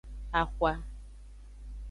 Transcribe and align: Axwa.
Axwa. 0.39 0.71